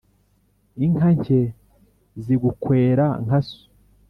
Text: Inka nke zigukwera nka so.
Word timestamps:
Inka 0.85 1.07
nke 1.17 1.39
zigukwera 2.23 3.05
nka 3.23 3.39
so. 3.47 3.59